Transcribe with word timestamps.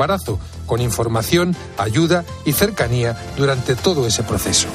Barazo, 0.00 0.40
con 0.66 0.80
información, 0.80 1.54
ayuda 1.78 2.24
y 2.44 2.52
cercanía 2.52 3.16
durante 3.36 3.76
todo 3.76 4.06
ese 4.06 4.22
proceso. 4.24 4.66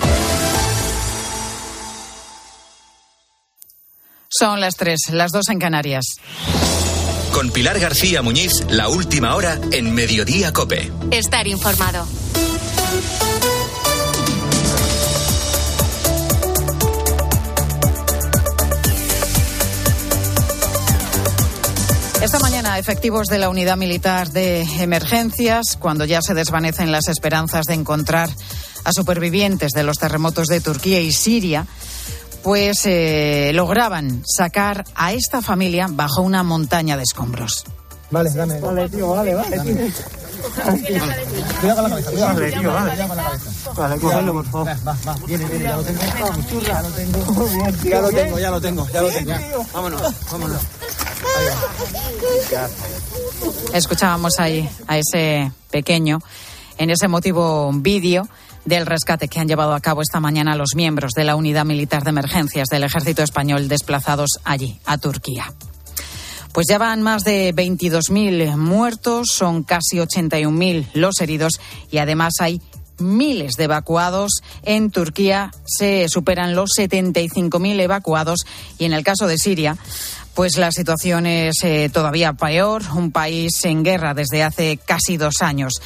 Son 4.30 4.62
las 4.62 4.76
tres, 4.76 5.00
las 5.12 5.32
dos 5.32 5.50
en 5.50 5.60
Canarias. 5.60 6.06
Con 7.34 7.52
Pilar 7.52 7.80
García 7.80 8.22
Muñiz, 8.22 8.52
la 8.70 8.88
última 8.88 9.36
hora 9.36 9.60
en 9.72 9.94
Mediodía 9.94 10.54
Cope. 10.54 10.92
Estar 11.12 11.48
informado. 11.48 12.06
Efectivos 22.78 23.28
de 23.28 23.40
la 23.40 23.50
Unidad 23.50 23.78
Militar 23.78 24.30
de 24.32 24.62
Emergencias, 24.82 25.78
cuando 25.80 26.06
ya 26.06 26.22
se 26.22 26.34
desvanecen 26.34 26.92
las 26.92 27.08
esperanzas 27.08 27.66
de 27.66 27.74
encontrar 27.74 28.30
a 28.84 28.92
supervivientes 28.92 29.72
de 29.72 29.84
los 29.84 29.98
terremotos 29.98 30.48
de 30.48 30.62
Turquía 30.62 31.00
y 31.00 31.12
Siria, 31.12 31.66
pues 32.44 32.82
eh, 32.86 33.52
lograban 33.54 34.24
sacar 34.26 34.84
a 34.94 35.14
esta 35.14 35.42
familia 35.42 35.88
bajo 35.90 36.22
una 36.22 36.44
montaña 36.44 36.98
de 36.98 37.04
escombros. 37.04 37.64
Vale, 38.12 38.30
dame. 38.32 38.60
Vale, 38.60 38.90
tío, 38.90 39.10
vale, 39.10 39.34
vale. 39.34 39.60
Tío. 39.60 39.76
Cuidado 41.60 41.82
con 41.82 41.90
la 41.90 41.90
cabeza, 41.90 42.12
cuidado. 42.12 42.34
Vale, 42.36 42.52
tío, 42.52 42.74
vale. 42.74 42.90
Cuidado 42.92 43.08
con 43.08 43.18
la 43.18 43.24
cabeza. 43.24 43.74
Vale, 43.76 44.00
cógelo, 44.00 44.34
por 44.34 44.46
favor. 44.46 44.68
Va, 44.68 44.98
va, 45.08 45.18
viene, 45.26 45.46
viene, 45.46 45.64
ya 45.64 45.76
lo 45.78 45.84
tengo. 45.84 46.02
Ya 46.62 46.82
lo 46.82 46.90
tengo. 46.90 47.20
Ya 47.84 48.02
lo 48.02 48.12
tengo, 48.12 48.40
ya 48.40 48.52
lo 48.52 48.62
tengo, 48.62 48.88
ya 48.94 49.02
lo 49.02 49.10
tengo. 49.10 49.66
Vámonos, 49.74 50.02
vámonos. 50.32 50.62
Escuchábamos 53.74 54.40
ahí 54.40 54.70
a 54.88 54.98
ese 54.98 55.52
pequeño 55.72 56.20
en 56.78 56.90
ese 56.90 57.08
motivo 57.08 57.72
vídeo 57.74 58.28
del 58.66 58.86
rescate 58.86 59.28
que 59.28 59.40
han 59.40 59.48
llevado 59.48 59.74
a 59.74 59.80
cabo 59.80 60.02
esta 60.02 60.20
mañana 60.20 60.56
los 60.56 60.76
miembros 60.76 61.12
de 61.14 61.24
la 61.24 61.36
Unidad 61.36 61.66
Militar 61.66 62.04
de 62.04 62.10
Emergencias 62.10 62.68
del 62.70 62.84
Ejército 62.84 63.24
Español 63.24 63.68
desplazados 63.68 64.40
allí, 64.44 64.80
a 64.86 64.98
Turquía. 64.98 65.54
Pues 66.52 66.68
ya 66.70 66.78
van 66.78 67.02
más 67.02 67.24
de 67.24 67.54
22.000 67.54 68.56
muertos, 68.56 69.28
son 69.34 69.64
casi 69.64 69.98
81.000 69.98 70.88
los 70.94 71.20
heridos 71.20 71.60
y 71.92 71.98
además 71.98 72.36
hay 72.40 72.62
miles 72.98 73.54
de 73.54 73.66
evacuados. 73.66 74.42
En 74.64 74.92
Turquía 74.92 75.52
se 75.66 76.08
superan 76.10 76.56
los 76.56 76.72
75.000 76.78 77.80
evacuados 77.80 78.46
y 78.78 78.86
en 78.86 78.94
el 78.94 79.04
caso 79.04 79.28
de 79.28 79.38
Siria, 79.38 79.78
pues 80.34 80.58
la 80.58 80.72
situación 80.72 81.26
es 81.26 81.56
eh, 81.64 81.90
todavía 81.92 82.34
peor, 82.34 82.84
un 82.96 83.12
país 83.12 83.64
en 83.64 83.84
guerra 83.84 84.14
desde 84.14 84.44
hace 84.44 84.78
casi 84.78 85.18
dos 85.18 85.42
años. 85.42 85.82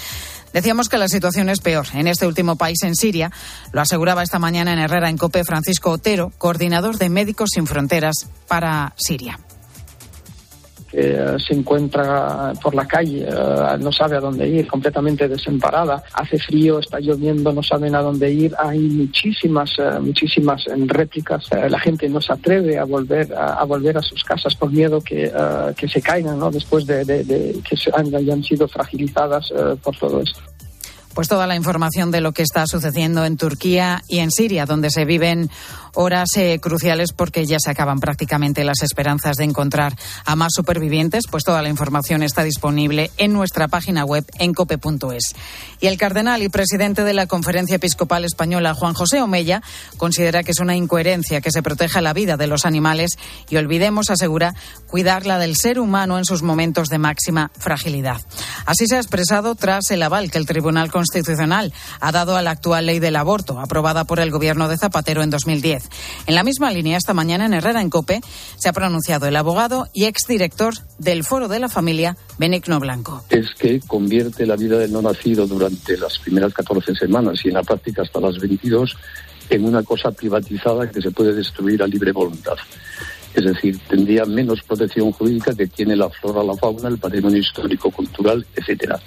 Decíamos 0.53 0.89
que 0.89 0.97
la 0.97 1.07
situación 1.07 1.49
es 1.49 1.59
peor 1.59 1.85
en 1.93 2.07
este 2.07 2.25
último 2.25 2.55
país, 2.55 2.81
en 2.81 2.95
Siria. 2.95 3.31
Lo 3.71 3.81
aseguraba 3.81 4.23
esta 4.23 4.39
mañana 4.39 4.73
en 4.73 4.79
Herrera, 4.79 5.09
en 5.09 5.17
COPE, 5.17 5.43
Francisco 5.43 5.91
Otero, 5.91 6.31
coordinador 6.37 6.97
de 6.97 7.09
Médicos 7.09 7.51
Sin 7.53 7.67
Fronteras 7.67 8.27
para 8.47 8.93
Siria 8.97 9.39
que 10.91 10.99
eh, 11.01 11.37
se 11.39 11.53
encuentra 11.53 12.53
por 12.61 12.75
la 12.75 12.85
calle, 12.85 13.25
eh, 13.27 13.77
no 13.79 13.91
sabe 13.91 14.17
a 14.17 14.19
dónde 14.19 14.47
ir, 14.47 14.67
completamente 14.67 15.27
desemparada. 15.27 16.03
Hace 16.13 16.39
frío, 16.39 16.79
está 16.79 16.99
lloviendo, 16.99 17.53
no 17.53 17.63
saben 17.63 17.95
a 17.95 18.01
dónde 18.01 18.31
ir. 18.31 18.53
Hay 18.57 18.79
muchísimas, 18.79 19.71
eh, 19.77 19.99
muchísimas 19.99 20.65
réplicas. 20.87 21.47
la 21.69 21.79
gente 21.79 22.09
no 22.09 22.21
se 22.21 22.33
atreve 22.33 22.77
a 22.77 22.85
volver 22.85 23.33
a, 23.33 23.63
volver 23.65 23.97
a 23.97 24.01
sus 24.01 24.23
casas 24.23 24.55
por 24.55 24.71
miedo 24.71 25.01
que, 25.01 25.31
que 25.75 25.87
se 25.87 26.01
caigan, 26.01 26.39
¿no? 26.39 26.51
Después 26.51 26.85
de, 26.85 27.05
que 27.63 28.17
hayan 28.17 28.43
sido 28.43 28.67
fragilizadas 28.67 29.51
por 29.81 29.95
todo 29.97 30.21
esto 30.21 30.48
pues 31.19 31.27
toda 31.27 31.47
la 31.47 31.57
información 31.57 32.11
de 32.11 32.21
lo 32.21 32.31
que 32.31 32.43
está 32.43 32.65
sucediendo 32.65 33.25
en 33.25 33.35
Turquía 33.35 34.05
y 34.07 34.19
en 34.19 34.31
Siria, 34.31 34.65
donde 34.65 34.89
se 34.89 35.03
viven 35.03 35.49
horas 35.93 36.29
eh, 36.37 36.59
cruciales 36.61 37.11
porque 37.11 37.45
ya 37.45 37.57
se 37.59 37.69
acaban 37.69 37.99
prácticamente 37.99 38.63
las 38.63 38.81
esperanzas 38.83 39.35
de 39.35 39.43
encontrar 39.43 39.97
a 40.23 40.37
más 40.37 40.53
supervivientes, 40.55 41.25
pues 41.29 41.43
toda 41.43 41.61
la 41.61 41.67
información 41.67 42.23
está 42.23 42.43
disponible 42.43 43.11
en 43.17 43.33
nuestra 43.33 43.67
página 43.67 44.05
web 44.05 44.25
en 44.37 44.53
cope.es. 44.53 45.35
Y 45.81 45.87
el 45.87 45.97
cardenal 45.97 46.41
y 46.41 46.47
presidente 46.47 47.03
de 47.03 47.13
la 47.13 47.27
Conferencia 47.27 47.75
Episcopal 47.75 48.23
Española, 48.23 48.73
Juan 48.73 48.93
José 48.93 49.21
Omella, 49.21 49.61
considera 49.97 50.43
que 50.43 50.51
es 50.51 50.59
una 50.59 50.77
incoherencia 50.77 51.41
que 51.41 51.51
se 51.51 51.61
proteja 51.61 51.99
la 51.99 52.13
vida 52.13 52.37
de 52.37 52.47
los 52.47 52.65
animales 52.65 53.17
y 53.49 53.57
olvidemos, 53.57 54.09
asegura, 54.09 54.53
cuidar 54.87 55.25
la 55.25 55.37
del 55.37 55.57
ser 55.57 55.81
humano 55.81 56.17
en 56.17 56.23
sus 56.23 56.43
momentos 56.43 56.87
de 56.87 56.97
máxima 56.97 57.51
fragilidad. 57.57 58.21
Así 58.65 58.87
se 58.87 58.95
ha 58.95 58.99
expresado 58.99 59.55
tras 59.55 59.91
el 59.91 60.01
aval 60.01 60.31
que 60.31 60.37
el 60.37 60.45
Tribunal 60.45 60.89
Constitucional 60.89 61.08
ha 61.99 62.11
dado 62.11 62.35
a 62.35 62.41
la 62.41 62.51
actual 62.51 62.85
ley 62.85 62.99
del 62.99 63.15
aborto, 63.15 63.59
aprobada 63.59 64.03
por 64.03 64.19
el 64.19 64.31
gobierno 64.31 64.67
de 64.67 64.77
Zapatero 64.77 65.23
en 65.23 65.29
2010. 65.29 65.89
En 66.27 66.35
la 66.35 66.43
misma 66.43 66.71
línea, 66.71 66.97
esta 66.97 67.13
mañana 67.13 67.45
en 67.45 67.53
Herrera 67.53 67.81
en 67.81 67.89
Cope 67.89 68.21
se 68.57 68.69
ha 68.69 68.73
pronunciado 68.73 69.27
el 69.27 69.35
abogado 69.35 69.87
y 69.93 70.05
exdirector 70.05 70.73
del 70.97 71.23
Foro 71.23 71.47
de 71.47 71.59
la 71.59 71.69
Familia, 71.69 72.17
Benigno 72.37 72.79
Blanco. 72.79 73.23
Es 73.29 73.47
que 73.57 73.79
convierte 73.79 74.45
la 74.45 74.55
vida 74.55 74.77
del 74.77 74.91
no 74.91 75.01
nacido 75.01 75.47
durante 75.47 75.97
las 75.97 76.17
primeras 76.19 76.53
14 76.53 76.95
semanas 76.95 77.39
y 77.43 77.49
en 77.49 77.55
la 77.55 77.63
práctica 77.63 78.01
hasta 78.01 78.19
las 78.19 78.37
22 78.37 78.95
en 79.49 79.65
una 79.65 79.83
cosa 79.83 80.11
privatizada 80.11 80.89
que 80.89 81.01
se 81.01 81.11
puede 81.11 81.33
destruir 81.33 81.81
a 81.81 81.87
libre 81.87 82.11
voluntad. 82.11 82.55
Es 83.33 83.45
decir, 83.45 83.79
tendría 83.87 84.25
menos 84.25 84.61
protección 84.63 85.11
jurídica 85.11 85.53
que 85.53 85.67
tiene 85.67 85.95
la 85.95 86.09
flora, 86.09 86.43
la 86.43 86.55
fauna, 86.55 86.89
el 86.89 86.97
patrimonio 86.97 87.39
histórico, 87.39 87.91
cultural, 87.91 88.45
etcétera. 88.55 88.99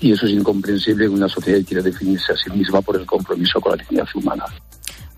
Y 0.00 0.12
eso 0.12 0.26
es 0.26 0.32
incomprensible 0.32 1.04
en 1.06 1.12
una 1.12 1.28
sociedad 1.28 1.58
que 1.58 1.64
quiere 1.64 1.82
definirse 1.82 2.32
a 2.32 2.36
sí 2.36 2.50
misma 2.50 2.80
por 2.80 2.96
el 2.96 3.06
compromiso 3.06 3.60
con 3.60 3.72
la 3.72 3.82
dignidad 3.82 4.08
humana. 4.14 4.44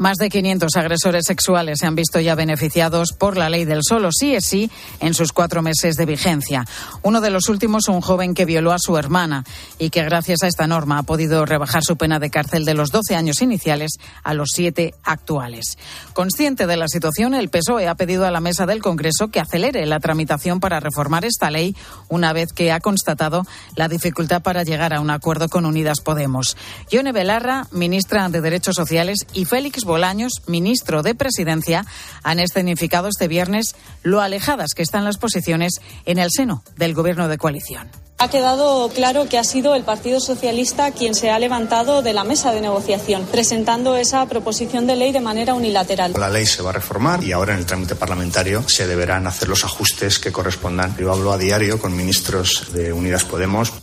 Más 0.02 0.18
de 0.18 0.30
500 0.30 0.74
agresores 0.74 1.24
sexuales 1.24 1.78
se 1.78 1.86
han 1.86 1.94
visto 1.94 2.18
ya 2.18 2.34
beneficiados 2.34 3.12
por 3.16 3.36
la 3.36 3.48
ley 3.48 3.64
del 3.64 3.82
solo 3.88 4.10
sí 4.10 4.34
es 4.34 4.46
sí 4.46 4.68
en 4.98 5.14
sus 5.14 5.30
cuatro 5.30 5.62
meses 5.62 5.94
de 5.94 6.06
vigencia. 6.06 6.64
Uno 7.04 7.20
de 7.20 7.30
los 7.30 7.48
últimos, 7.48 7.86
un 7.86 8.00
joven 8.00 8.34
que 8.34 8.44
violó 8.44 8.72
a 8.72 8.80
su 8.80 8.98
hermana 8.98 9.44
y 9.78 9.90
que 9.90 10.02
gracias 10.02 10.42
a 10.42 10.48
esta 10.48 10.66
norma 10.66 10.98
ha 10.98 11.02
podido 11.04 11.46
rebajar 11.46 11.84
su 11.84 11.96
pena 11.96 12.18
de 12.18 12.30
cárcel 12.30 12.64
de 12.64 12.74
los 12.74 12.90
12 12.90 13.14
años 13.14 13.42
iniciales 13.42 13.92
a 14.24 14.34
los 14.34 14.48
7 14.52 14.92
actuales. 15.04 15.78
Consciente 16.14 16.66
de 16.66 16.76
la 16.76 16.88
situación, 16.88 17.34
el 17.34 17.48
PSOE 17.48 17.86
ha 17.86 17.94
pedido 17.94 18.26
a 18.26 18.32
la 18.32 18.40
mesa 18.40 18.66
del 18.66 18.82
Congreso 18.82 19.28
que 19.28 19.38
acelere 19.38 19.86
la 19.86 20.00
tramitación 20.00 20.58
para 20.58 20.80
reformar 20.80 21.24
esta 21.24 21.48
ley 21.52 21.76
una 22.08 22.32
vez 22.32 22.52
que 22.52 22.72
ha 22.72 22.80
constatado 22.80 23.46
la 23.76 23.86
dificultad 23.86 24.42
para 24.42 24.64
llegar 24.64 24.94
a 24.94 25.00
un 25.00 25.10
acuerdo 25.10 25.48
con 25.48 25.64
Unidas 25.64 26.00
Podemos. 26.00 26.56
Yone 26.90 27.12
Belarra, 27.12 27.68
ministra 27.70 28.28
de 28.30 28.40
Derechos 28.40 28.74
Sociales, 28.74 29.28
y 29.32 29.44
Félix 29.44 29.84
Bolaños, 29.92 30.40
ministro 30.46 31.02
de 31.02 31.14
Presidencia, 31.14 31.84
han 32.22 32.40
escenificado 32.40 33.08
este 33.08 33.28
viernes 33.28 33.76
lo 34.02 34.22
alejadas 34.22 34.70
que 34.74 34.80
están 34.80 35.04
las 35.04 35.18
posiciones 35.18 35.82
en 36.06 36.18
el 36.18 36.30
seno 36.34 36.64
del 36.78 36.94
gobierno 36.94 37.28
de 37.28 37.36
coalición. 37.36 37.90
Ha 38.16 38.30
quedado 38.30 38.88
claro 38.88 39.28
que 39.28 39.36
ha 39.36 39.44
sido 39.44 39.74
el 39.74 39.82
Partido 39.82 40.18
Socialista 40.18 40.92
quien 40.92 41.14
se 41.14 41.28
ha 41.28 41.38
levantado 41.38 42.00
de 42.00 42.14
la 42.14 42.24
mesa 42.24 42.52
de 42.52 42.62
negociación, 42.62 43.26
presentando 43.30 43.94
esa 43.94 44.24
proposición 44.24 44.86
de 44.86 44.96
ley 44.96 45.12
de 45.12 45.20
manera 45.20 45.52
unilateral. 45.52 46.14
La 46.18 46.30
ley 46.30 46.46
se 46.46 46.62
va 46.62 46.70
a 46.70 46.72
reformar 46.72 47.22
y 47.22 47.32
ahora 47.32 47.52
en 47.52 47.58
el 47.58 47.66
trámite 47.66 47.94
parlamentario 47.94 48.66
se 48.66 48.86
deberán 48.86 49.26
hacer 49.26 49.50
los 49.50 49.62
ajustes 49.62 50.18
que 50.18 50.32
correspondan. 50.32 50.96
Yo 50.96 51.12
hablo 51.12 51.34
a 51.34 51.36
diario 51.36 51.78
con 51.78 51.94
ministros 51.94 52.72
de 52.72 52.94
Unidas 52.94 53.24
Podemos. 53.24 53.74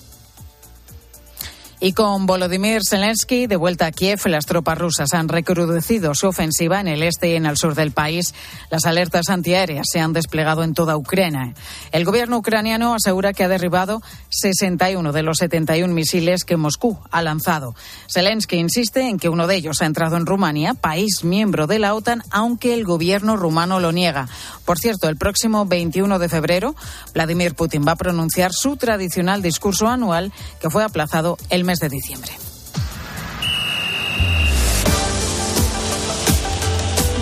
Y 1.81 1.94
con 1.94 2.25
Volodymyr 2.25 2.81
Zelensky 2.84 3.47
de 3.47 3.56
vuelta 3.56 3.85
a 3.85 3.91
Kiev, 3.94 4.19
las 4.25 4.45
tropas 4.45 4.78
rusas 4.78 5.13
han 5.13 5.29
recrudecido 5.29 6.13
su 6.13 6.28
ofensiva 6.28 6.81
en 6.81 6.90
el 6.90 7.03
este 7.03 7.29
y 7.29 7.35
en 7.35 7.45
el 7.45 7.56
sur 7.56 7.73
del 7.73 7.91
país. 7.91 8.34
Las 8.69 8.85
alertas 8.85 9.29
antiaéreas 9.29 9.88
se 9.90 10.01
han 10.01 10.12
desplegado 10.12 10.63
en 10.63 10.73
toda 10.73 10.97
Ucrania. 10.97 11.53
El 11.94 12.03
gobierno 12.03 12.38
ucraniano 12.38 12.94
asegura 12.94 13.31
que 13.31 13.45
ha 13.45 13.47
derribado 13.47 14.01
61 14.28 15.13
de 15.13 15.23
los 15.23 15.38
71 15.38 15.94
misiles 15.94 16.44
que 16.44 16.57
Moscú 16.57 16.99
ha 17.11 17.22
lanzado. 17.22 17.76
Zelensky 18.14 18.58
insiste 18.58 19.08
en 19.08 19.17
que 19.17 19.29
uno 19.29 19.47
de 19.47 19.55
ellos 19.55 19.82
ha 19.82 19.85
entrado 19.85 20.17
en 20.17 20.25
Rumanía, 20.25 20.73
país 20.73 21.23
miembro 21.23 21.66
de 21.66 21.79
la 21.79 21.96
OTAN, 21.96 22.23
aunque 22.29 22.73
el 22.73 22.84
gobierno 22.84 23.37
rumano 23.37 23.79
lo 23.79 23.93
niega. 23.93 24.28
Por 24.66 24.79
cierto, 24.79 25.08
el 25.08 25.16
próximo 25.16 25.66
21 25.66 26.20
de 26.20 26.28
febrero, 26.28 26.75
Vladimir 27.14 27.55
Putin 27.55 27.85
va 27.87 27.93
a 27.93 27.96
pronunciar 27.96 28.52
su 28.52 28.75
tradicional 28.75 29.41
discurso 29.41 29.87
anual 29.87 30.34
que 30.59 30.70
fue 30.70 30.84
aplazado 30.84 31.37
el 31.49 31.69
mes 31.70 31.80
de 31.80 31.90
diciembre. 31.90 32.32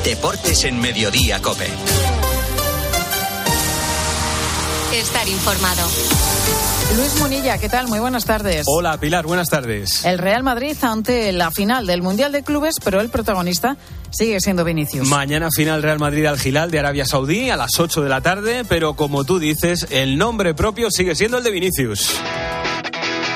Deportes 0.06 0.64
en 0.64 0.80
Mediodía, 0.80 1.42
Cope. 1.42 1.68
Estar 4.94 5.28
informado. 5.28 5.86
Luis 6.96 7.20
Munilla, 7.20 7.58
¿qué 7.58 7.68
tal? 7.68 7.90
Muy 7.90 8.00
buenas 8.00 8.24
tardes. 8.24 8.64
Hola 8.68 8.98
Pilar, 8.98 9.26
buenas 9.26 9.50
tardes. 9.50 10.06
El 10.06 10.18
Real 10.18 10.44
Madrid 10.44 10.78
ante 10.82 11.34
la 11.34 11.52
final 11.52 11.86
del 11.86 12.02
Mundial 12.02 12.32
de 12.32 12.44
Clubes, 12.44 12.76
pero 12.82 13.02
el 13.02 13.10
protagonista 13.10 13.76
sigue 14.12 14.40
siendo 14.40 14.64
Vinicius. 14.64 15.10
Mañana 15.10 15.50
final 15.54 15.84
Real 15.84 16.00
Madrid 16.00 16.26
al 16.26 16.40
Gilal 16.40 16.72
de 16.72 16.80
Arabia 16.80 17.06
Saudí 17.06 17.50
a 17.50 17.58
las 17.58 17.78
8 17.78 18.02
de 18.02 18.08
la 18.08 18.22
tarde, 18.22 18.64
pero 18.64 18.96
como 18.96 19.26
tú 19.26 19.40
dices, 19.40 19.88
el 19.90 20.18
nombre 20.18 20.54
propio 20.54 20.90
sigue 20.90 21.16
siendo 21.16 21.40
el 21.40 21.44
de 21.44 21.52
Vinicius. 21.52 22.14